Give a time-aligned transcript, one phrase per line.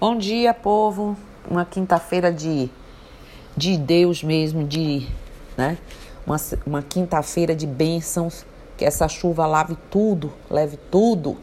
[0.00, 1.14] Bom dia, povo.
[1.46, 2.70] Uma quinta-feira de,
[3.54, 5.06] de Deus mesmo, de,
[5.58, 5.76] né?
[6.26, 8.46] Uma, uma quinta-feira de bênçãos.
[8.78, 11.36] Que essa chuva lave tudo, leve tudo.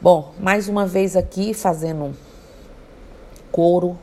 [0.00, 2.14] Bom, mais uma vez aqui fazendo
[3.50, 3.98] coro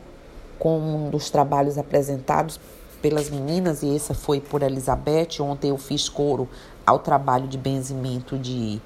[0.59, 2.59] com um dos trabalhos apresentados
[3.01, 5.39] pelas meninas, e essa foi por Elizabeth.
[5.39, 6.49] Ontem eu fiz coro
[6.85, 8.81] ao trabalho de benzimento de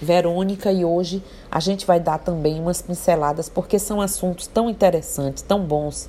[0.00, 5.42] Verônica e hoje a gente vai dar também umas pinceladas porque são assuntos tão interessantes,
[5.42, 6.08] tão bons,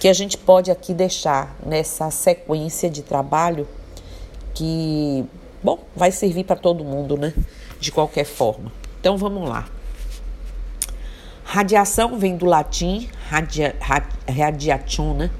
[0.00, 3.68] que a gente pode aqui deixar nessa sequência de trabalho
[4.52, 5.24] que,
[5.62, 7.32] bom, vai servir para todo mundo, né?
[7.78, 8.72] De qualquer forma.
[9.00, 9.66] Então vamos lá.
[11.44, 13.76] Radiação vem do latim radia,
[14.28, 15.30] radiation, né?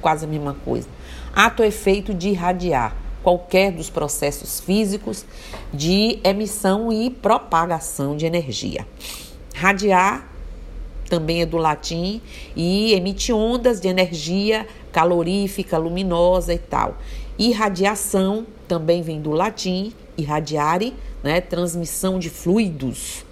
[0.00, 0.88] quase a mesma coisa.
[1.34, 2.94] Ato efeito de irradiar
[3.26, 5.26] qualquer dos processos físicos
[5.74, 8.86] de emissão e propagação de energia.
[9.52, 10.30] Radiar
[11.10, 12.22] também é do latim
[12.54, 16.98] e emite ondas de energia calorífica, luminosa e tal.
[17.36, 23.24] Irradiação também vem do latim, irradiare, né, transmissão de fluidos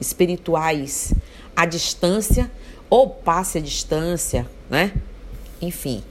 [0.00, 1.12] espirituais
[1.54, 2.50] à distância
[2.88, 4.94] ou passe à distância, né?
[5.60, 6.02] Enfim,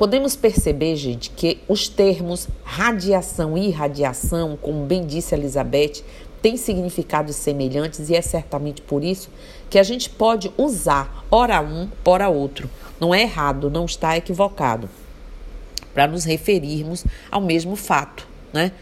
[0.00, 6.02] Podemos perceber, gente, que os termos radiação e irradiação, como bem disse Elizabeth,
[6.40, 9.28] têm significados semelhantes e é certamente por isso
[9.68, 12.70] que a gente pode usar ora um, ora outro.
[12.98, 14.88] Não é errado, não está equivocado,
[15.92, 18.72] para nos referirmos ao mesmo fato, né?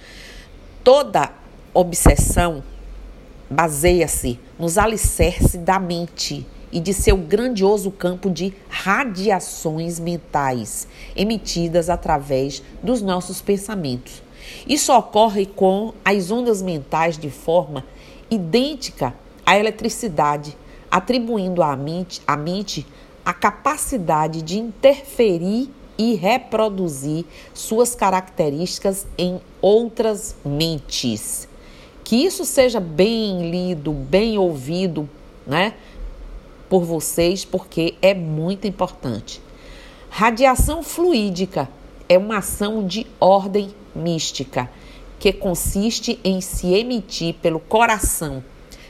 [0.84, 1.32] Toda
[1.74, 2.62] obsessão
[3.50, 12.62] baseia-se nos alicerces da mente e de seu grandioso campo de radiações mentais emitidas através
[12.82, 14.22] dos nossos pensamentos.
[14.66, 17.84] Isso ocorre com as ondas mentais de forma
[18.30, 20.56] idêntica à eletricidade,
[20.90, 22.86] atribuindo à mente, à mente
[23.24, 31.48] a capacidade de interferir e reproduzir suas características em outras mentes.
[32.04, 35.08] Que isso seja bem lido, bem ouvido,
[35.46, 35.74] né?
[36.68, 39.40] Por vocês porque é muito importante.
[40.10, 41.68] Radiação fluídica
[42.08, 44.70] é uma ação de ordem mística
[45.18, 48.42] que consiste em se emitir pelo coração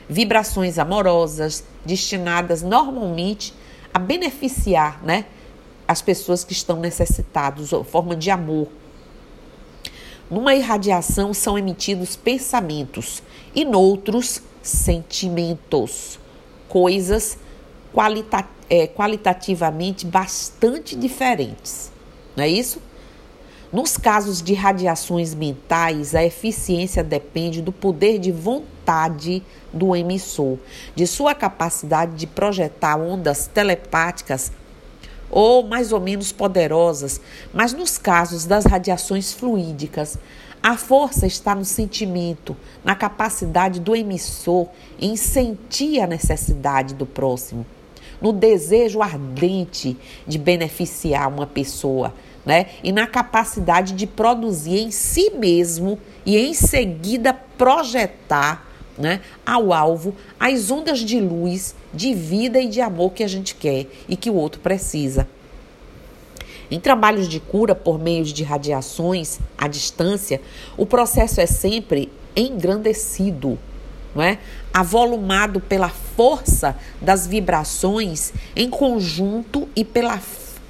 [0.08, 3.52] vibrações amorosas destinadas normalmente
[3.92, 5.26] a beneficiar, né,
[5.86, 8.68] as pessoas que estão necessitadas, forma de amor.
[10.30, 13.22] Numa irradiação são emitidos pensamentos
[13.54, 16.18] e noutros sentimentos,
[16.68, 17.38] coisas
[17.98, 21.90] qualita é, qualitativamente bastante diferentes,
[22.36, 22.80] não é isso?
[23.72, 29.42] Nos casos de radiações mentais, a eficiência depende do poder de vontade
[29.72, 30.58] do emissor,
[30.94, 34.52] de sua capacidade de projetar ondas telepáticas
[35.28, 37.20] ou mais ou menos poderosas,
[37.52, 40.16] mas nos casos das radiações fluídicas,
[40.62, 44.68] a força está no sentimento, na capacidade do emissor
[45.00, 47.66] em sentir a necessidade do próximo
[48.20, 49.96] no desejo ardente
[50.26, 52.14] de beneficiar uma pessoa,
[52.44, 52.66] né?
[52.82, 60.14] E na capacidade de produzir em si mesmo e em seguida projetar, né, ao alvo
[60.40, 64.28] as ondas de luz, de vida e de amor que a gente quer e que
[64.28, 65.28] o outro precisa.
[66.70, 70.40] Em trabalhos de cura por meio de radiações à distância,
[70.76, 73.58] o processo é sempre engrandecido,
[74.14, 74.38] não é?
[74.72, 80.20] avolumado pela força das vibrações em conjunto e pela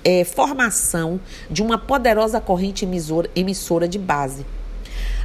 [0.05, 4.47] é, formação de uma poderosa corrente emissora, emissora de base.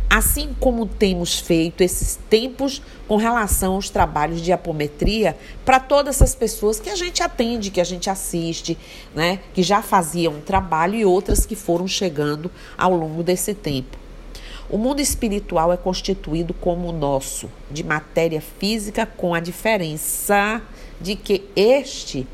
[0.09, 5.35] Assim como temos feito esses tempos com relação aos trabalhos de apometria
[5.65, 8.77] para todas essas pessoas que a gente atende, que a gente assiste,
[9.15, 14.02] né, que já faziam um trabalho e outras que foram chegando ao longo desse tempo.
[14.69, 20.61] O mundo espiritual é constituído como o nosso, de matéria física, com a diferença
[20.99, 22.25] de que este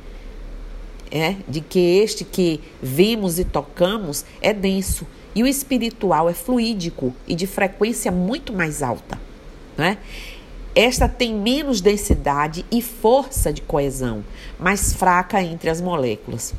[1.11, 7.13] é, de que este que vemos e tocamos é denso e o espiritual é fluídico
[7.27, 9.19] e de frequência muito mais alta.
[9.77, 9.97] Né?
[10.75, 14.23] Esta tem menos densidade e força de coesão,
[14.59, 16.53] mais fraca entre as moléculas.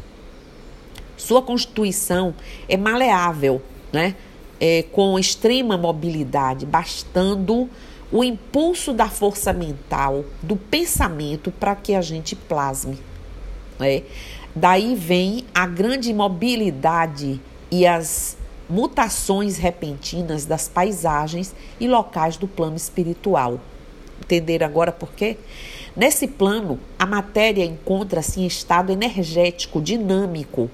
[1.17, 2.35] Sua constituição
[2.69, 3.63] é maleável,
[3.93, 4.17] né?
[4.61, 7.69] É, com extrema mobilidade, bastando
[8.13, 12.99] o impulso da força mental, do pensamento, para que a gente plasme.
[13.79, 14.03] Né?
[14.55, 17.41] Daí vem a grande mobilidade
[17.71, 18.37] e as
[18.69, 23.61] mutações repentinas das paisagens e locais do plano espiritual.
[24.21, 25.37] Entenderam agora por quê?
[25.97, 30.71] Nesse plano, a matéria encontra-se em estado energético dinâmico,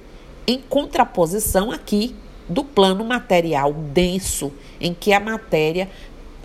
[0.46, 2.14] em contraposição aqui
[2.48, 5.88] do plano material denso, em que a matéria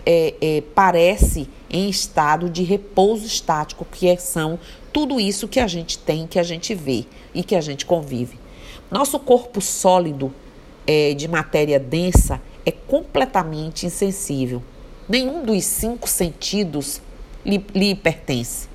[0.04, 4.58] é, é, parece em estado de repouso estático, que é, são
[4.92, 8.38] tudo isso que a gente tem, que a gente vê e que a gente convive.
[8.90, 10.34] Nosso corpo sólido
[10.86, 14.62] é, de matéria densa é completamente insensível.
[15.08, 17.00] Nenhum dos cinco sentidos
[17.44, 18.68] lhe, lhe pertence.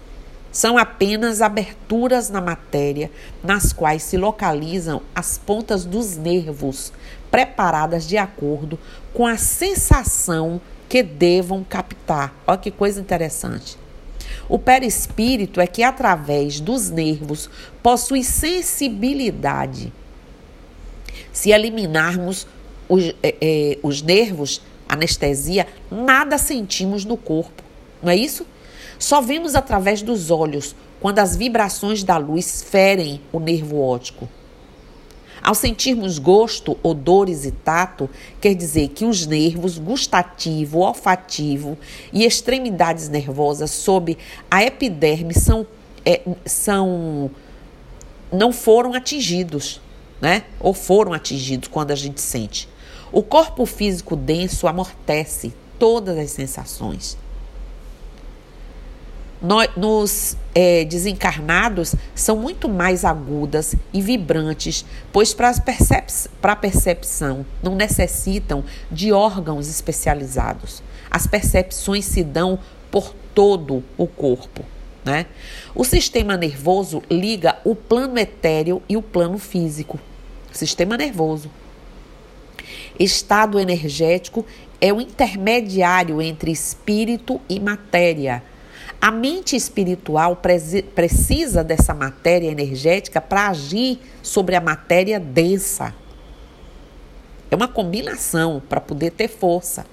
[0.51, 3.11] São apenas aberturas na matéria
[3.43, 6.91] nas quais se localizam as pontas dos nervos,
[7.29, 8.79] preparadas de acordo
[9.13, 12.33] com a sensação que devam captar.
[12.45, 13.77] Olha que coisa interessante.
[14.49, 17.49] O perispírito é que, através dos nervos,
[17.83, 19.91] possui sensibilidade.
[21.33, 22.47] Se eliminarmos
[22.87, 27.63] os, é, é, os nervos, anestesia, nada sentimos no corpo,
[28.01, 28.45] não é isso?
[28.97, 34.27] Só vemos através dos olhos quando as vibrações da luz ferem o nervo óptico.
[35.41, 38.09] Ao sentirmos gosto, odores e tato,
[38.41, 41.77] quer dizer que os nervos gustativo, olfativo
[42.11, 44.17] e extremidades nervosas sob
[44.49, 45.65] a epiderme são,
[46.05, 47.31] é, são
[48.31, 49.79] não foram atingidos,
[50.19, 50.43] né?
[50.59, 52.67] Ou foram atingidos quando a gente sente.
[53.11, 57.17] O corpo físico denso amortece todas as sensações
[59.41, 66.07] nos é, desencarnados são muito mais agudas e vibrantes, pois para percep
[66.41, 70.81] a percepção não necessitam de órgãos especializados.
[71.09, 72.57] As percepções se dão
[72.89, 74.63] por todo o corpo.
[75.05, 75.27] Né?
[75.75, 79.99] O sistema nervoso liga o plano etéreo e o plano físico.
[80.51, 81.51] Sistema nervoso.
[82.99, 84.45] Estado energético
[84.81, 88.43] é o intermediário entre espírito e matéria
[88.99, 90.41] a mente espiritual
[90.95, 95.93] precisa dessa matéria energética para agir sobre a matéria densa.
[97.49, 99.85] É uma combinação para poder ter força.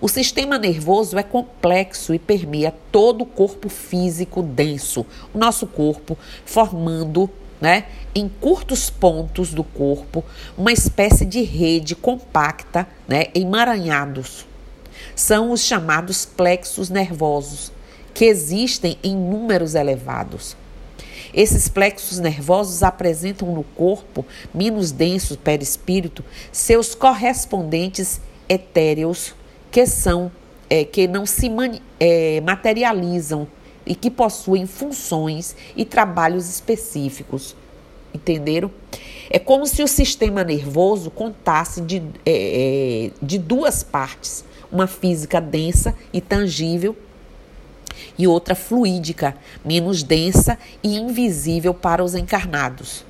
[0.00, 5.04] O sistema nervoso é complexo e permeia todo o corpo físico denso,
[5.34, 6.16] o nosso corpo,
[6.46, 7.28] formando,
[7.60, 10.24] né, em curtos pontos do corpo,
[10.56, 14.46] uma espécie de rede compacta, né, emaranhados.
[15.14, 17.72] São os chamados plexos nervosos
[18.14, 20.56] que existem em números elevados.
[21.34, 29.34] Esses plexos nervosos apresentam no corpo, menos denso perispírito, seus correspondentes etéreos,
[29.70, 30.30] que são
[30.68, 31.50] é, que não se
[31.98, 33.48] é, materializam
[33.86, 37.56] e que possuem funções e trabalhos específicos.
[38.14, 38.70] Entenderam?
[39.30, 45.40] É como se o sistema nervoso contasse de, é, é de duas partes: uma física
[45.40, 46.94] densa e tangível
[48.22, 53.04] e outra fluídica, menos densa e invisível para os encarnados,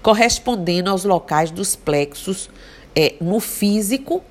[0.00, 2.48] correspondendo aos locais dos plexos
[2.94, 4.22] é, no físico,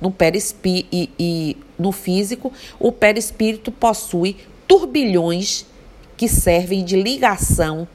[0.00, 5.66] no perispí e, e no físico, o perispírito possui turbilhões
[6.16, 7.86] que servem de ligação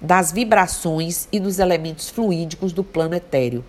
[0.00, 3.64] das vibrações e dos elementos fluídicos do plano etéreo.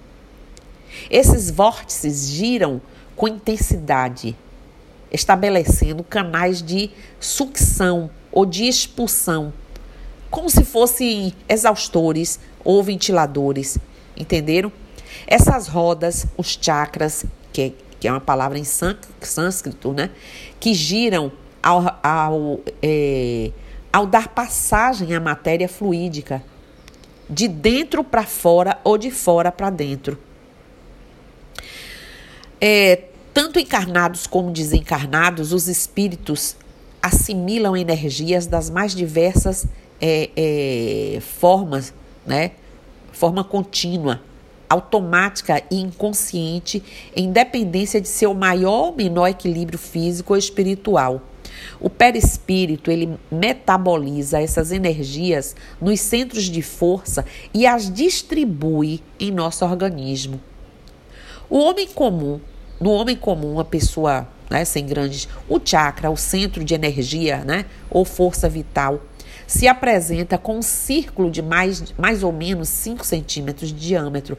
[1.12, 2.82] Esses vórtices giram
[3.16, 4.36] com intensidade
[5.12, 9.54] estabelecendo canais de sucção ou de expulsão,
[10.30, 13.78] como se fossem exaustores ou ventiladores,
[14.16, 14.72] entenderam?
[15.28, 20.10] Essas rodas, os chakras, que é, que é uma palavra em sânscrito, né?
[20.60, 23.52] Que giram ao, ao, é,
[23.92, 26.42] ao dar passagem à matéria fluídica,
[27.30, 30.18] de dentro para fora ou de fora para dentro.
[32.60, 36.56] É, tanto encarnados como desencarnados, os espíritos
[37.02, 39.66] assimilam energias das mais diversas
[40.00, 41.94] é, é, formas,
[42.26, 42.52] né?
[43.12, 44.22] Forma contínua,
[44.70, 46.84] automática e inconsciente,
[47.16, 51.22] em dependência de seu maior ou menor equilíbrio físico ou espiritual.
[51.80, 59.66] O perispírito ele metaboliza essas energias nos centros de força e as distribui em nosso
[59.66, 60.40] organismo.
[61.50, 62.40] O homem comum
[62.82, 67.66] no homem comum, uma pessoa né, sem grandes, o chakra, o centro de energia, né,
[67.90, 69.00] ou força vital,
[69.46, 74.38] se apresenta com um círculo de mais, mais ou menos 5 centímetros de diâmetro,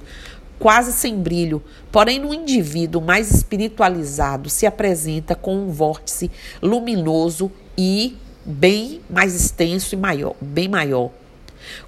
[0.58, 1.62] quase sem brilho.
[1.90, 6.30] Porém, no indivíduo mais espiritualizado, se apresenta com um vórtice
[6.60, 11.10] luminoso e bem mais extenso e maior, bem maior.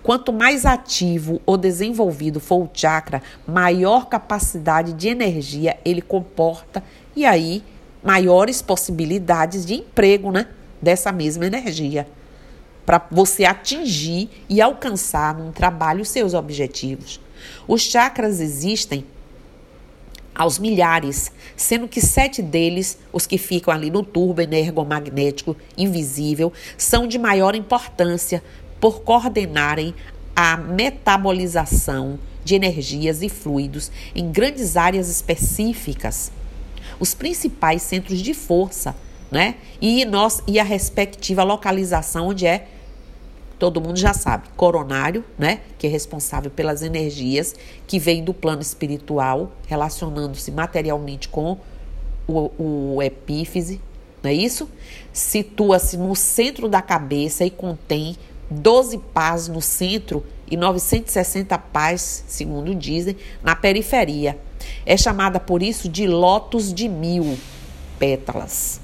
[0.03, 6.83] Quanto mais ativo ou desenvolvido for o chakra, maior capacidade de energia ele comporta
[7.17, 7.63] e aí
[8.03, 10.47] maiores possibilidades de emprego, né?
[10.81, 12.07] Dessa mesma energia.
[12.85, 17.21] para você atingir e alcançar num trabalho seus objetivos.
[17.67, 19.05] Os chakras existem
[20.35, 27.07] aos milhares, sendo que sete deles, os que ficam ali no turbo energomagnético invisível, são
[27.07, 28.43] de maior importância
[28.85, 29.95] por coordenarem
[30.37, 36.31] a metabolização de energias e fluidos em grandes áreas específicas.
[37.01, 38.95] Os principais centros de força,
[39.31, 39.55] né?
[39.81, 42.69] E, nós, e a respectiva localização onde é
[43.59, 47.55] todo mundo já sabe, coronário, né, que é responsável pelas energias
[47.87, 51.57] que vêm do plano espiritual, relacionando-se materialmente com
[52.29, 52.51] o,
[52.97, 53.81] o epífise,
[54.23, 54.69] não é isso?
[55.11, 58.17] Situa-se no centro da cabeça e contém
[58.51, 64.39] 12 pás no centro e 960 pás, segundo dizem, na periferia.
[64.85, 67.39] É chamada por isso de lótus de mil
[67.99, 68.81] pétalas.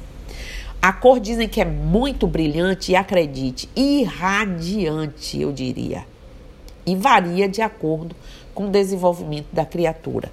[0.83, 6.07] A cor dizem que é muito brilhante e acredite, irradiante, eu diria.
[6.87, 8.17] E varia de acordo
[8.55, 10.33] com o desenvolvimento da criatura.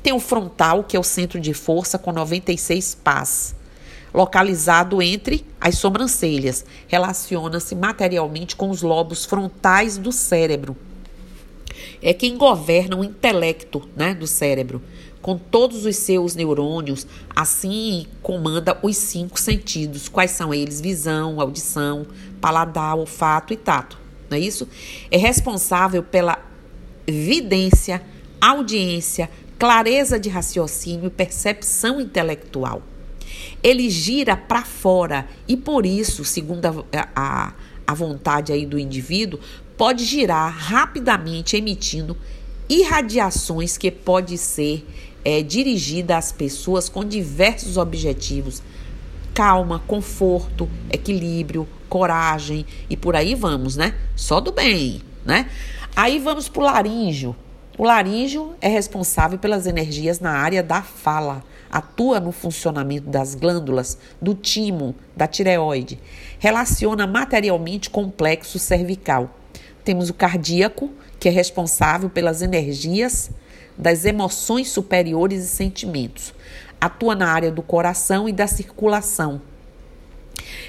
[0.00, 3.56] Tem o frontal, que é o centro de força, com 96 pás,
[4.12, 6.64] localizado entre as sobrancelhas.
[6.86, 10.76] Relaciona-se materialmente com os lobos frontais do cérebro.
[12.02, 14.82] É quem governa o intelecto né, do cérebro
[15.20, 20.08] com todos os seus neurônios, assim comanda os cinco sentidos.
[20.08, 20.80] Quais são eles?
[20.80, 22.06] Visão, audição,
[22.40, 23.98] paladar, olfato e tato.
[24.30, 24.68] Não é isso?
[25.10, 26.38] É responsável pela
[27.06, 28.02] vidência,
[28.40, 32.82] audiência, clareza de raciocínio e percepção intelectual.
[33.62, 37.52] Ele gira para fora e por isso, segundo a, a,
[37.86, 39.40] a vontade aí do indivíduo,
[39.76, 42.16] pode girar rapidamente emitindo
[42.68, 44.86] irradiações que pode ser
[45.24, 48.62] é, dirigida às pessoas com diversos objetivos:
[49.34, 53.94] calma, conforto, equilíbrio, coragem e por aí vamos, né?
[54.14, 55.50] Só do bem, né?
[55.96, 57.34] Aí vamos para o laríngeo.
[57.76, 63.98] O laríngeo é responsável pelas energias na área da fala, atua no funcionamento das glândulas,
[64.20, 65.98] do timo, da tireoide,
[66.38, 69.30] relaciona materialmente com o plexo cervical.
[69.84, 73.30] Temos o cardíaco, que é responsável pelas energias
[73.76, 76.34] das emoções superiores e sentimentos.
[76.80, 79.40] Atua na área do coração e da circulação.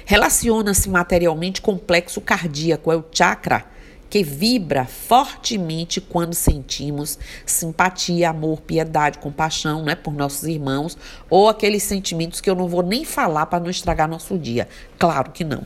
[0.04, 3.64] Relaciona-se materialmente com o plexo cardíaco, é o chakra
[4.10, 10.98] que vibra fortemente quando sentimos simpatia, amor, piedade, compaixão, né, por nossos irmãos,
[11.30, 14.68] ou aqueles sentimentos que eu não vou nem falar para não estragar nosso dia.
[14.98, 15.62] Claro que não.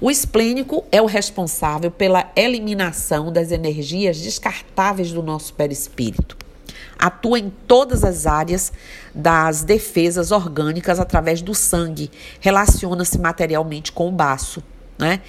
[0.00, 6.36] O esplênico é o responsável pela eliminação das energias descartáveis do nosso perispírito
[6.98, 8.72] atua em todas as áreas
[9.14, 14.62] das defesas orgânicas através do sangue, relaciona-se materialmente com o baço,
[14.98, 15.20] né?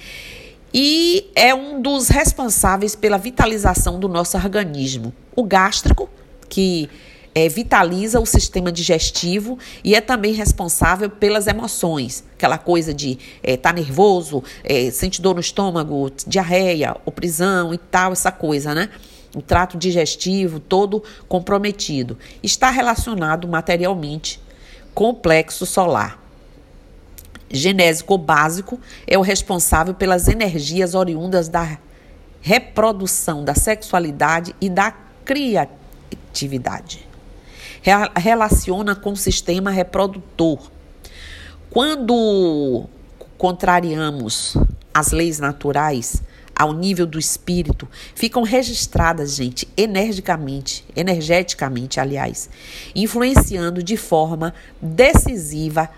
[0.72, 5.12] E é um dos responsáveis pela vitalização do nosso organismo.
[5.34, 6.08] O gástrico,
[6.48, 6.90] que
[7.34, 13.20] é, vitaliza o sistema digestivo e é também responsável pelas emoções, aquela coisa de estar
[13.42, 18.90] é, tá nervoso, é, sente dor no estômago, diarreia, oprisão e tal, essa coisa, né?
[19.34, 22.18] o trato digestivo todo comprometido.
[22.42, 24.40] Está relacionado materialmente
[24.94, 26.27] com o plexo solar.
[27.50, 31.78] Genésico básico é o responsável pelas energias oriundas da
[32.40, 34.92] reprodução, da sexualidade e da
[35.24, 37.06] criatividade.
[38.16, 40.70] Relaciona com o sistema reprodutor.
[41.70, 42.86] Quando
[43.36, 44.56] contrariamos
[44.92, 46.22] as leis naturais,
[46.58, 52.50] ao nível do espírito, ficam registradas, gente, energicamente, energeticamente, aliás,
[52.96, 54.52] influenciando de forma
[54.82, 55.88] decisiva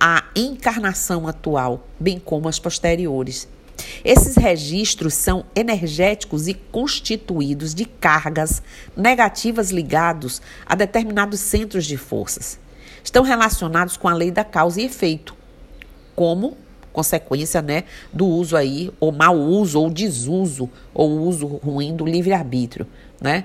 [0.00, 3.48] a encarnação atual, bem como as posteriores.
[4.04, 8.62] Esses registros são energéticos e constituídos de cargas
[8.96, 12.58] negativas ligados a determinados centros de forças.
[13.02, 15.34] Estão relacionados com a lei da causa e efeito,
[16.14, 16.56] como
[16.92, 22.86] consequência, né, do uso aí, ou mau uso, ou desuso, ou uso ruim do livre-arbítrio,
[23.20, 23.44] né?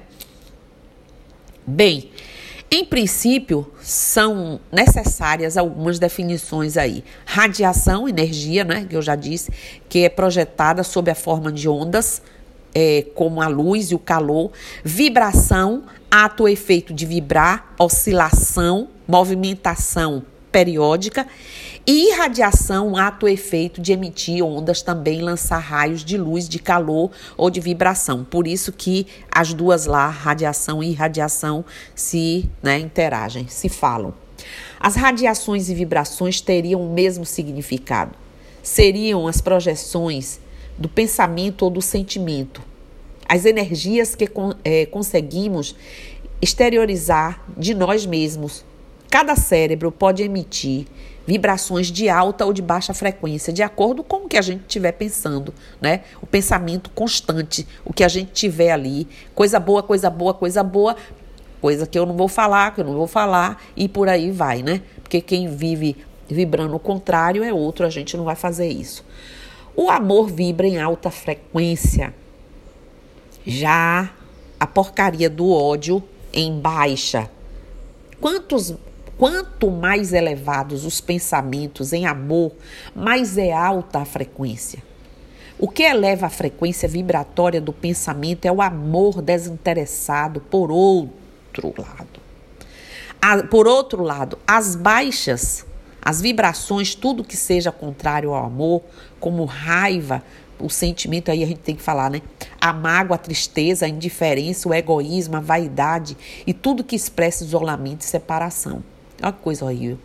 [1.65, 2.09] Bem,
[2.75, 7.03] em princípio, são necessárias algumas definições aí.
[7.25, 9.51] Radiação, energia, né, que eu já disse,
[9.87, 12.21] que é projetada sob a forma de ondas,
[12.73, 14.51] é, como a luz e o calor.
[14.83, 20.23] Vibração, ato ou efeito de vibrar, oscilação, movimentação
[20.53, 21.27] periódica
[21.85, 27.49] e radiação, ato efeito de emitir ondas, também lançar raios de luz, de calor ou
[27.49, 28.23] de vibração.
[28.23, 34.13] Por isso que as duas lá, radiação e irradiação, se né, interagem, se falam.
[34.79, 38.15] As radiações e vibrações teriam o mesmo significado.
[38.61, 40.39] Seriam as projeções
[40.77, 42.61] do pensamento ou do sentimento.
[43.27, 44.29] As energias que
[44.63, 45.75] é, conseguimos
[46.41, 48.65] exteriorizar de nós mesmos.
[49.13, 50.87] Cada cérebro pode emitir
[51.27, 54.91] vibrações de alta ou de baixa frequência, de acordo com o que a gente estiver
[54.93, 56.01] pensando, né?
[56.19, 60.95] O pensamento constante, o que a gente tiver ali, coisa boa, coisa boa, coisa boa,
[61.61, 64.63] coisa que eu não vou falar, que eu não vou falar e por aí vai,
[64.63, 64.81] né?
[65.03, 65.95] Porque quem vive
[66.27, 69.05] vibrando o contrário é outro, a gente não vai fazer isso.
[69.75, 72.15] O amor vibra em alta frequência.
[73.45, 74.09] Já
[74.59, 76.01] a porcaria do ódio
[76.33, 77.29] em baixa.
[78.19, 78.73] Quantos
[79.17, 82.51] Quanto mais elevados os pensamentos em amor,
[82.95, 84.81] mais é alta a frequência.
[85.59, 92.21] O que eleva a frequência vibratória do pensamento é o amor desinteressado por outro lado.
[93.49, 95.65] por outro lado, as baixas,
[96.01, 98.81] as vibrações, tudo que seja contrário ao amor,
[99.19, 100.21] como raiva,
[100.59, 102.21] o sentimento aí a gente tem que falar, né?
[102.59, 108.01] A mágoa, a tristeza, a indiferença, o egoísmo, a vaidade e tudo que expressa isolamento
[108.01, 108.83] e separação.
[109.21, 109.99] Olha que coisa horrível.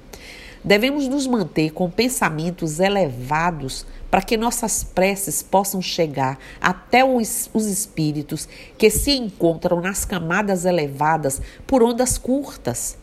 [0.62, 7.66] Devemos nos manter com pensamentos elevados para que nossas preces possam chegar até os, os
[7.66, 12.98] espíritos que se encontram nas camadas elevadas por ondas curtas,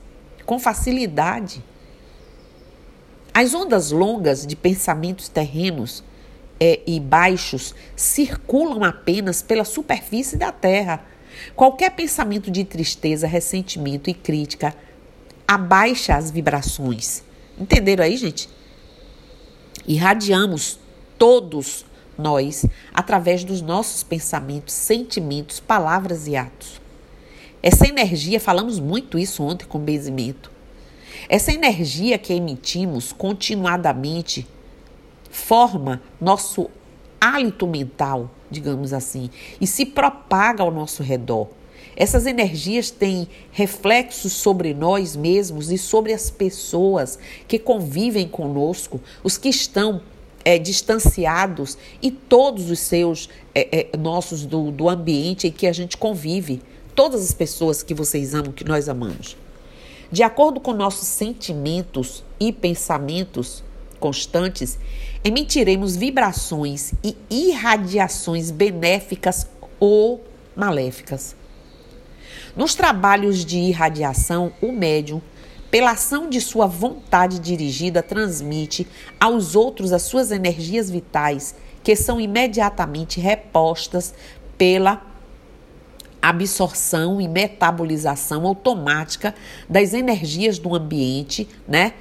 [0.46, 1.64] com facilidade.
[3.34, 6.04] As ondas longas de pensamentos terrenos
[6.60, 11.06] é, e baixos circulam apenas pela superfície da Terra.
[11.56, 14.74] Qualquer pensamento de tristeza, ressentimento e crítica
[15.48, 17.24] abaixa as vibrações.
[17.58, 18.50] Entenderam aí, gente?
[19.88, 20.80] Irradiamos
[21.18, 21.86] todos
[22.18, 26.82] nós através dos nossos pensamentos, sentimentos, palavras e atos.
[27.62, 30.52] Essa energia, falamos muito isso ontem com benzimento.
[31.28, 34.48] Essa energia que emitimos continuadamente
[35.32, 36.70] forma nosso
[37.20, 41.48] hálito mental, digamos assim, e se propaga ao nosso redor.
[41.96, 47.18] Essas energias têm reflexos sobre nós mesmos e sobre as pessoas
[47.48, 50.02] que convivem conosco, os que estão
[50.44, 55.74] é, distanciados e todos os seus é, é, nossos do, do ambiente em que a
[55.74, 56.62] gente convive,
[56.94, 59.38] todas as pessoas que vocês amam, que nós amamos.
[60.12, 63.64] De acordo com nossos sentimentos e pensamentos,
[64.00, 64.78] constantes,
[65.24, 69.48] emitiremos vibrações e irradiações benéficas
[69.80, 70.22] ou
[70.56, 71.36] maléficas.
[72.56, 75.22] Nos trabalhos de irradiação, o médium,
[75.70, 78.88] pela ação de sua vontade dirigida, transmite
[79.20, 84.14] aos outros as suas energias vitais, que são imediatamente repostas
[84.58, 85.06] pela
[86.22, 89.36] absorção e metabolização automática
[89.70, 91.94] das energias do ambiente, né?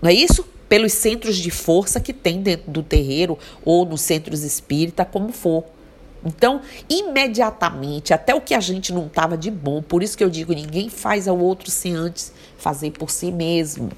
[0.00, 0.44] Não é isso?
[0.68, 5.64] pelos centros de força que tem dentro do terreiro ou nos centros espírita, como for.
[6.24, 10.30] Então, imediatamente, até o que a gente não estava de bom, por isso que eu
[10.30, 13.90] digo, ninguém faz ao outro sem antes fazer por si mesmo.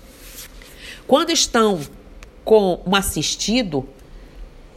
[1.07, 1.81] Quando estão
[2.45, 3.89] com um assistido,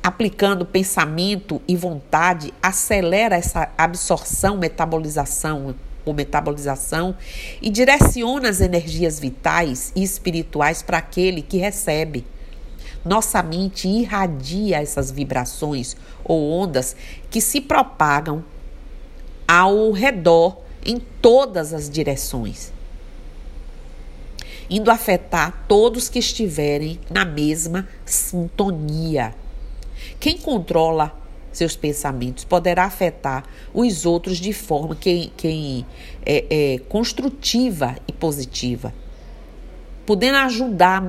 [0.03, 7.15] aplicando pensamento e vontade, acelera essa absorção, metabolização ou metabolização
[7.61, 12.25] e direciona as energias vitais e espirituais para aquele que recebe.
[13.03, 16.95] Nossa mente irradia essas vibrações ou ondas
[17.29, 18.43] que se propagam
[19.47, 22.71] ao redor em todas as direções,
[24.69, 29.33] indo afetar todos que estiverem na mesma sintonia.
[30.19, 31.19] Quem controla
[31.51, 35.85] seus pensamentos, poderá afetar os outros de forma que, que
[36.25, 38.93] é, é construtiva e positiva,
[40.05, 41.03] podendo ajudar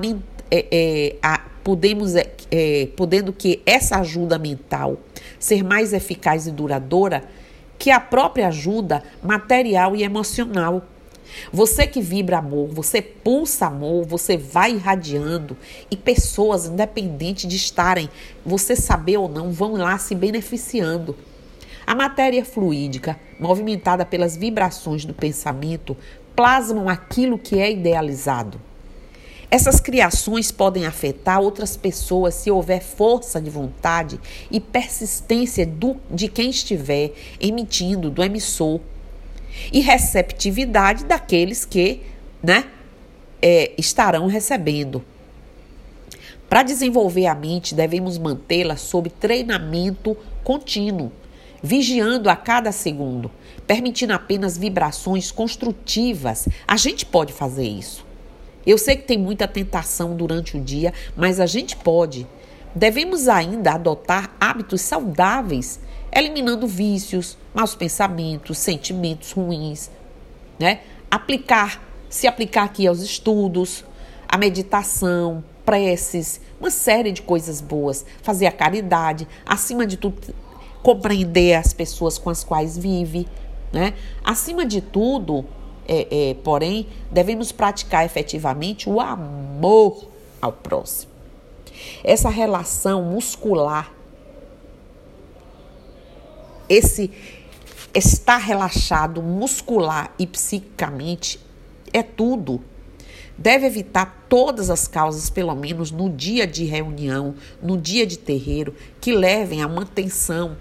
[0.49, 4.97] é, é, a, podemos, é, é, podendo que essa ajuda mental
[5.39, 7.23] ser mais eficaz e duradoura
[7.77, 10.85] que a própria ajuda material e emocional.
[11.51, 15.57] Você que vibra amor, você pulsa amor, você vai irradiando
[15.89, 18.09] e pessoas, independente de estarem,
[18.45, 21.17] você saber ou não, vão lá se beneficiando.
[21.87, 25.97] A matéria fluídica, movimentada pelas vibrações do pensamento,
[26.35, 28.61] plasmam aquilo que é idealizado.
[29.51, 34.17] Essas criações podem afetar outras pessoas se houver força de vontade
[34.49, 38.79] e persistência do, de quem estiver emitindo, do emissor
[39.73, 41.99] e receptividade daqueles que
[42.41, 42.63] né,
[43.41, 45.03] é, estarão recebendo.
[46.47, 51.11] Para desenvolver a mente, devemos mantê-la sob treinamento contínuo,
[51.61, 53.29] vigiando a cada segundo,
[53.67, 56.47] permitindo apenas vibrações construtivas.
[56.65, 58.10] A gente pode fazer isso.
[58.65, 62.27] Eu sei que tem muita tentação durante o dia, mas a gente pode
[62.75, 65.79] devemos ainda adotar hábitos saudáveis,
[66.11, 69.89] eliminando vícios, maus pensamentos, sentimentos ruins,
[70.59, 70.81] né?
[71.09, 73.83] Aplicar, se aplicar aqui aos estudos,
[74.27, 80.33] a meditação, preces, uma série de coisas boas, fazer a caridade, acima de tudo,
[80.81, 83.27] compreender as pessoas com as quais vive,
[83.71, 83.93] né?
[84.23, 85.45] Acima de tudo,
[85.93, 90.07] é, é, porém, devemos praticar efetivamente o amor
[90.41, 91.11] ao próximo.
[92.01, 93.91] Essa relação muscular,
[96.69, 97.11] esse
[97.93, 101.37] estar relaxado muscular e psiquicamente
[101.91, 102.61] é tudo.
[103.37, 108.73] Deve evitar todas as causas, pelo menos no dia de reunião, no dia de terreiro,
[109.01, 110.55] que levem à manutenção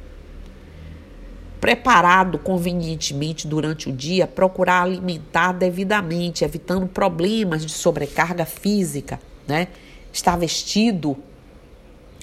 [1.60, 9.68] preparado convenientemente durante o dia, procurar alimentar devidamente, evitando problemas de sobrecarga física, né?
[10.12, 11.16] Estar vestido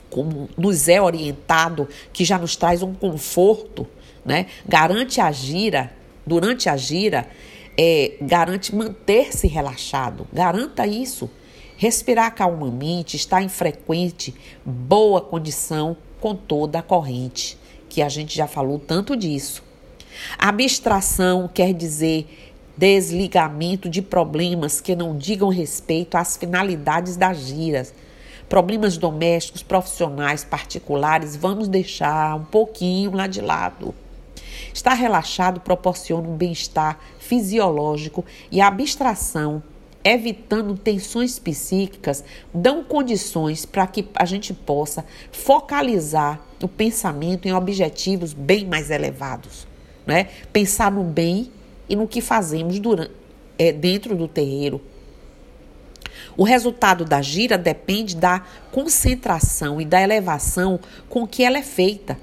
[0.09, 3.85] como nos é orientado, que já nos traz um conforto,
[4.25, 4.47] né?
[4.67, 5.93] Garante a gira,
[6.25, 7.27] durante a gira,
[7.77, 10.27] é, garante manter-se relaxado.
[10.33, 11.29] Garanta isso.
[11.77, 14.33] Respirar calmamente, estar em frequente,
[14.65, 17.55] boa condição com toda a corrente
[17.89, 19.63] que a gente já falou tanto disso.
[20.37, 22.27] Abstração quer dizer
[22.77, 27.93] desligamento de problemas que não digam respeito às finalidades das giras.
[28.47, 33.93] Problemas domésticos, profissionais, particulares, vamos deixar um pouquinho lá de lado.
[34.73, 39.61] Estar relaxado proporciona um bem-estar fisiológico e a abstração
[40.13, 48.33] evitando tensões psíquicas, dão condições para que a gente possa focalizar o pensamento em objetivos
[48.33, 49.67] bem mais elevados.
[50.05, 50.29] Né?
[50.53, 51.51] Pensar no bem
[51.89, 53.11] e no que fazemos durante,
[53.57, 54.81] é, dentro do terreiro.
[56.37, 62.17] O resultado da gira depende da concentração e da elevação com que ela é feita.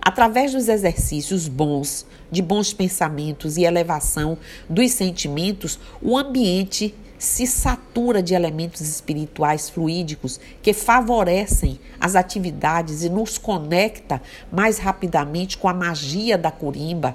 [0.00, 4.36] Através dos exercícios bons, de bons pensamentos e elevação
[4.68, 13.08] dos sentimentos, o ambiente se satura de elementos espirituais fluídicos que favorecem as atividades e
[13.08, 17.14] nos conecta mais rapidamente com a magia da curimba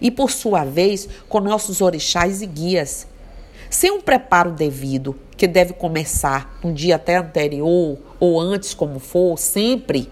[0.00, 3.06] e, por sua vez, com nossos orixás e guias.
[3.68, 9.38] Sem um preparo devido, que deve começar um dia até anterior ou antes, como for,
[9.38, 10.10] sempre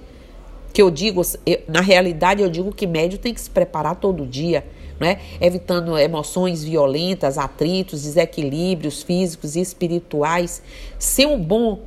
[0.71, 1.23] que eu digo,
[1.67, 4.67] na realidade eu digo que médio tem que se preparar todo dia
[5.01, 5.19] né?
[5.41, 10.63] evitando emoções violentas, atritos, desequilíbrios físicos e espirituais.
[10.99, 11.81] Ser um bom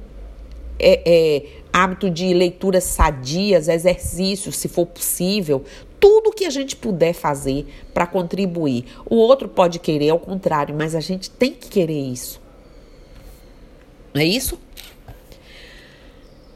[0.80, 5.64] é, é, hábito de leituras sadias, exercícios, se for possível,
[6.00, 8.86] tudo que a gente puder fazer para contribuir.
[9.06, 12.42] O outro pode querer ao contrário, mas a gente tem que querer isso.
[14.14, 14.60] Não é isso?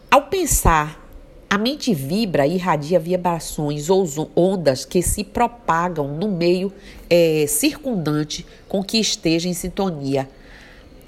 [0.10, 1.07] Ao pensar
[1.50, 4.06] a mente vibra e irradia vibrações ou
[4.36, 6.74] ondas que se propagam no meio
[7.10, 10.28] é, circundante com que esteja em sintonia.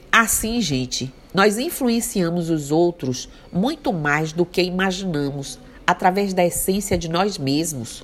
[0.09, 7.09] Assim, gente, nós influenciamos os outros muito mais do que imaginamos através da essência de
[7.09, 8.03] nós mesmos.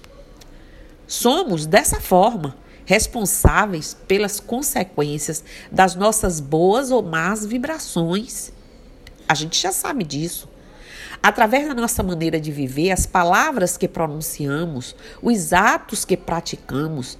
[1.07, 8.51] Somos, dessa forma, responsáveis pelas consequências das nossas boas ou más vibrações.
[9.27, 10.49] A gente já sabe disso.
[11.21, 17.17] Através da nossa maneira de viver, as palavras que pronunciamos, os atos que praticamos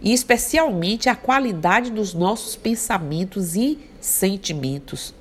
[0.00, 5.14] e especialmente a qualidade dos nossos pensamentos e sentimentos.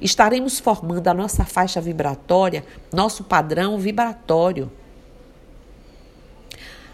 [0.00, 4.70] Estaremos formando a nossa faixa vibratória, nosso padrão vibratório.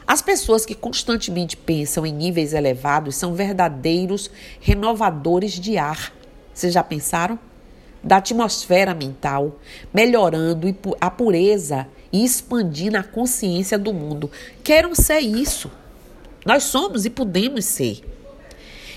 [0.06, 4.30] As pessoas que constantemente pensam em níveis elevados são verdadeiros
[4.61, 6.12] renovadores de ar.
[6.52, 7.38] Vocês já pensaram?
[8.02, 9.58] Da atmosfera mental,
[9.92, 14.30] melhorando a pureza e expandindo a consciência do mundo.
[14.62, 15.70] Queiram ser isso.
[16.44, 18.02] Nós somos e podemos ser.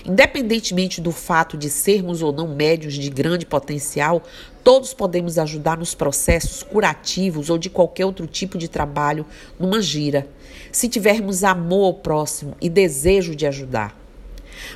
[0.06, 4.22] Independentemente do fato de sermos ou não médios de grande potencial,
[4.62, 9.24] todos podemos ajudar nos processos curativos ou de qualquer outro tipo de trabalho
[9.58, 10.28] numa gira,
[10.70, 14.03] se tivermos amor ao próximo e desejo de ajudar.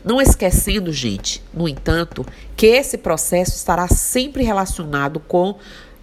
[0.05, 2.25] Não esquecendo, gente, no entanto,
[2.57, 5.57] que esse processo estará sempre relacionado com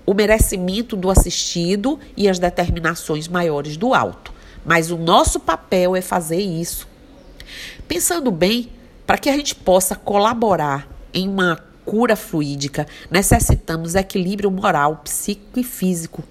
[0.05, 4.33] o merecimento do assistido e as determinações maiores do alto.
[4.65, 6.87] Mas o nosso papel é fazer isso.
[7.87, 8.71] Pensando bem,
[9.05, 15.63] para que a gente possa colaborar em uma cura fluídica, necessitamos equilíbrio moral, psíquico e
[15.63, 16.23] físico.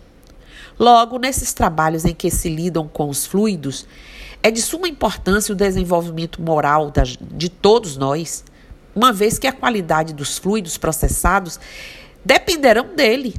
[0.79, 3.87] Logo, nesses trabalhos em que se lidam com os fluidos,
[4.45, 8.45] é de suma importância o desenvolvimento moral de todos nós,
[8.95, 11.59] uma vez que a qualidade dos fluidos processados
[12.23, 13.35] dependerão dele.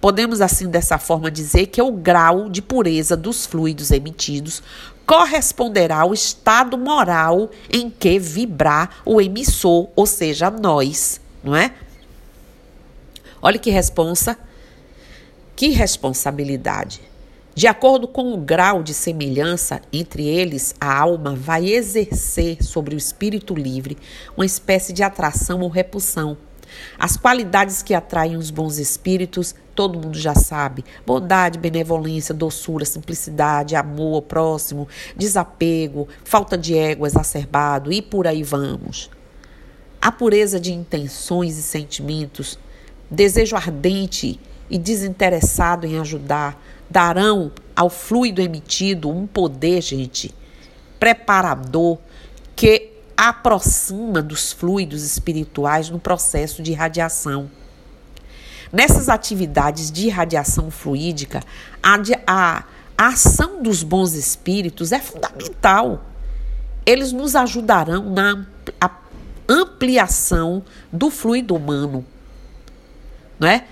[0.00, 4.62] Podemos, assim, dessa forma, dizer que o grau de pureza dos fluidos emitidos
[5.04, 11.74] corresponderá ao estado moral em que vibrar o emissor, ou seja, nós, não é?
[13.42, 14.38] Olha que responsa,
[15.54, 17.05] que responsabilidade.
[17.56, 22.98] De acordo com o grau de semelhança entre eles, a alma vai exercer sobre o
[22.98, 23.96] espírito livre
[24.36, 26.36] uma espécie de atração ou repulsão.
[26.98, 33.74] As qualidades que atraem os bons espíritos, todo mundo já sabe: bondade, benevolência, doçura, simplicidade,
[33.74, 39.08] amor ao próximo, desapego, falta de ego exacerbado e por aí vamos.
[39.98, 42.58] A pureza de intenções e sentimentos,
[43.10, 44.38] desejo ardente
[44.68, 50.34] e desinteressado em ajudar, darão ao fluido emitido um poder, gente,
[50.98, 51.98] preparador
[52.54, 57.50] que aproxima dos fluidos espirituais no processo de irradiação.
[58.72, 61.42] Nessas atividades de irradiação fluídica,
[61.82, 61.96] a,
[62.26, 62.64] a,
[62.96, 66.04] a ação dos bons espíritos é fundamental.
[66.84, 68.44] Eles nos ajudarão na
[69.48, 72.04] ampliação do fluido humano,
[73.38, 73.64] não é?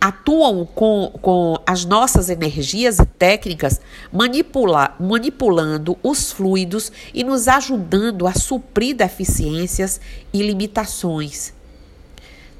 [0.00, 3.80] Atuam com, com as nossas energias e técnicas,
[4.12, 10.00] manipula, manipulando os fluidos e nos ajudando a suprir deficiências
[10.32, 11.52] e limitações.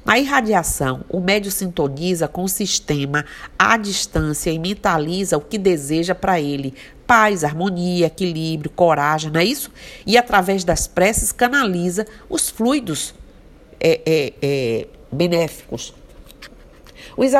[0.05, 3.25] Na irradiação, o médio sintoniza com o sistema
[3.57, 6.73] à distância e mentaliza o que deseja para ele:
[7.05, 9.69] paz, harmonia, equilíbrio, coragem, não é isso?
[10.05, 13.13] E através das preces canaliza os fluidos
[13.79, 15.93] é, é, é, benéficos
[17.19, 17.33] os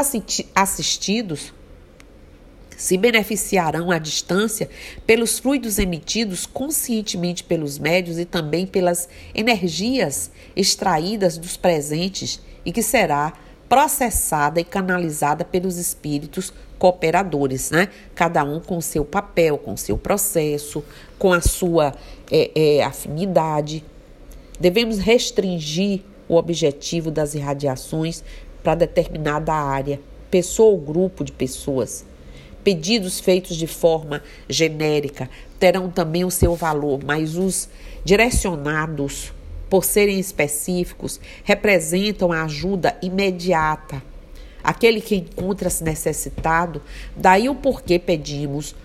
[0.55, 1.53] assistidos
[2.75, 4.69] se beneficiarão à distância
[5.07, 12.83] pelos fluidos emitidos conscientemente pelos médios e também pelas energias extraídas dos presentes e que
[12.83, 13.31] será
[13.69, 17.87] processada e canalizada pelos espíritos cooperadores, né?
[18.13, 20.83] Cada um com seu papel, com seu processo,
[21.17, 21.93] com a sua
[22.29, 23.85] é, é, afinidade.
[24.59, 28.23] Devemos restringir o objetivo das irradiações
[28.63, 32.05] para determinada área, pessoa ou grupo de pessoas.
[32.63, 37.69] Pedidos feitos de forma genérica terão também o seu valor, mas os
[38.03, 39.33] direcionados,
[39.69, 44.01] por serem específicos, representam a ajuda imediata.
[44.63, 46.81] Aquele que encontra-se necessitado,
[47.15, 48.75] daí o porquê pedimos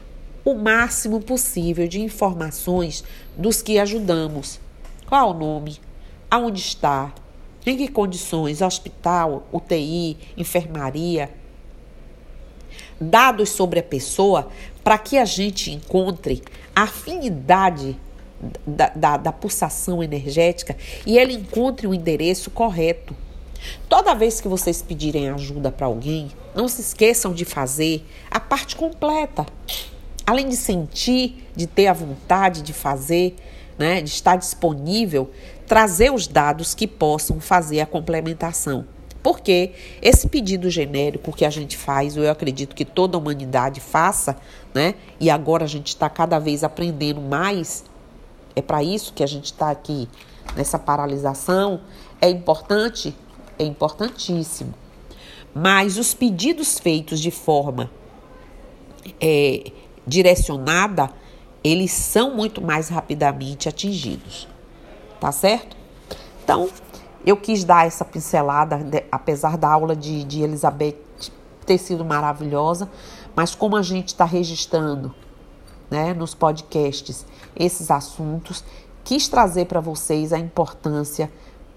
[0.45, 3.03] o máximo possível de informações
[3.37, 4.61] dos que ajudamos.
[5.07, 5.79] Qual o nome?
[6.31, 7.13] Aonde está?
[7.67, 8.61] Em que condições?
[8.61, 11.31] Hospital, UTI, enfermaria.
[13.01, 14.49] Dados sobre a pessoa
[14.83, 16.43] para que a gente encontre
[16.75, 17.97] a afinidade
[18.67, 23.17] da, da, da, pulsação energética e ele encontre o endereço correto.
[23.89, 28.77] Toda vez que vocês pedirem ajuda para alguém, não se esqueçam de fazer a parte
[28.77, 29.47] completa.
[30.27, 33.37] Além de sentir, de ter a vontade de fazer,
[33.79, 35.31] né, de estar disponível,
[35.67, 38.87] trazer os dados que possam fazer a complementação.
[39.23, 39.73] Porque
[40.03, 44.37] esse pedido genérico que a gente faz, eu acredito que toda a humanidade faça,
[44.75, 44.95] né?
[45.19, 47.85] E agora a gente está cada vez aprendendo mais.
[48.55, 50.09] É para isso que a gente está aqui
[50.55, 51.81] nessa paralisação.
[52.21, 53.17] É importante,
[53.59, 54.75] é importantíssimo.
[55.55, 57.91] Mas os pedidos feitos de forma
[59.19, 59.73] é,
[60.07, 61.09] direcionada,
[61.63, 64.54] eles são muito mais rapidamente atingidos
[65.25, 65.75] tá certo?
[66.45, 66.69] Então,
[67.25, 68.79] eu quis dar essa pincelada,
[69.11, 70.99] apesar da aula de, de Elizabeth
[71.65, 72.91] ter sido maravilhosa,
[73.35, 75.15] mas como a gente está registrando
[75.91, 77.25] né, nos podcasts
[77.57, 78.63] esses assuntos,
[79.03, 81.33] quis trazer para vocês a importância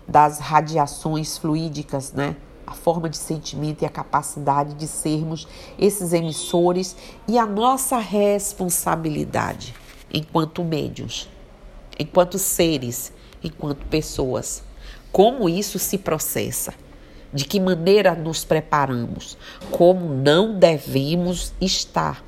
[0.05, 2.35] das radiações fluídicas, né?
[2.65, 5.47] A forma de sentimento e a capacidade de sermos
[5.79, 9.73] esses emissores e a nossa responsabilidade
[10.13, 11.29] enquanto médios,
[11.97, 13.15] enquanto seres
[13.47, 14.63] enquanto pessoas.
[15.11, 16.73] Como isso se processa?
[17.33, 19.37] De que maneira nos preparamos?
[19.71, 22.23] Como não devemos estar?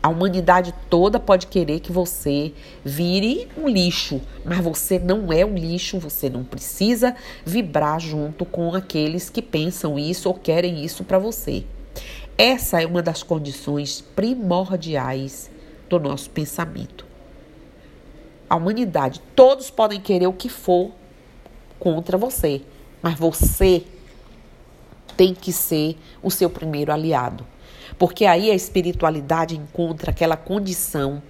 [0.00, 2.52] A humanidade toda pode querer que você
[2.84, 8.74] vire um lixo, mas você não é um lixo, você não precisa vibrar junto com
[8.74, 11.64] aqueles que pensam isso ou querem isso para você.
[12.36, 15.50] Essa é uma das condições primordiais
[15.88, 17.07] do nosso pensamento
[18.48, 19.20] a humanidade.
[19.34, 20.90] Todos podem querer o que for
[21.78, 22.62] contra você,
[23.02, 23.84] mas você
[25.16, 27.46] tem que ser o seu primeiro aliado.
[27.98, 31.22] Porque aí a espiritualidade encontra aquela condição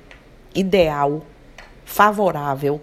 [0.55, 1.23] ideal,
[1.85, 2.81] favorável,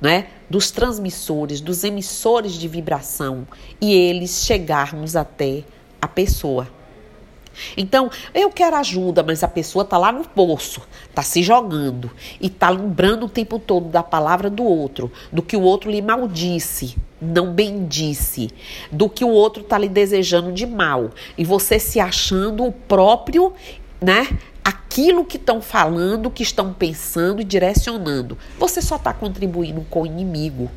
[0.00, 3.46] né, dos transmissores, dos emissores de vibração
[3.80, 5.64] e eles chegarmos até
[6.00, 6.68] a pessoa.
[7.76, 10.82] Então, eu quero ajuda, mas a pessoa tá lá no poço,
[11.14, 15.56] tá se jogando e tá lembrando o tempo todo da palavra do outro, do que
[15.56, 18.50] o outro lhe maldisse, não bendisse,
[18.90, 23.52] do que o outro tá lhe desejando de mal, e você se achando o próprio,
[24.00, 24.28] né?
[24.64, 28.36] Aquilo que estão falando, que estão pensando e direcionando.
[28.58, 30.70] Você só está contribuindo com o inimigo.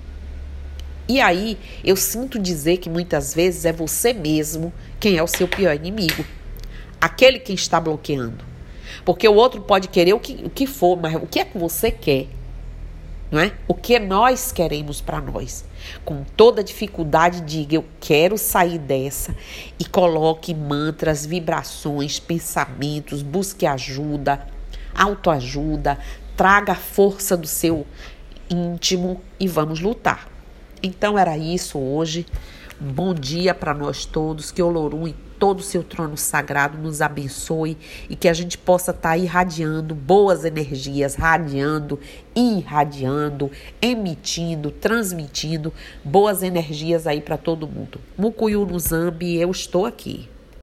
[1.10, 5.46] E aí, eu sinto dizer que muitas vezes é você mesmo quem é o seu
[5.48, 6.24] pior inimigo
[7.02, 8.46] aquele que está bloqueando.
[9.04, 11.58] Porque o outro pode querer o que, o que for, mas o que é que
[11.58, 12.28] você quer?
[13.32, 13.54] Não é?
[13.66, 15.64] O que nós queremos para nós.
[16.04, 19.36] Com toda dificuldade, diga: Eu quero sair dessa
[19.80, 24.46] e coloque mantras, vibrações, pensamentos, busque ajuda,
[24.94, 25.98] autoajuda,
[26.36, 27.88] traga a força do seu
[28.50, 30.28] íntimo e vamos lutar.
[30.84, 32.26] Então era isso hoje.
[32.78, 34.52] Bom dia para nós todos.
[34.52, 37.76] Que Olorum todo o seu trono sagrado nos abençoe
[38.08, 42.00] e que a gente possa estar tá irradiando boas energias, radiando,
[42.36, 43.50] irradiando,
[43.82, 45.74] emitindo, transmitindo
[46.04, 48.00] boas energias aí para todo mundo.
[48.16, 50.30] Mucuyu no Zambi, eu estou aqui.